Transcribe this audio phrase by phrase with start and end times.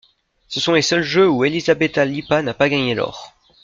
[0.49, 3.33] Ce sont les seuls jeux où Elisabeta Lipă n'a pas gagné l'or.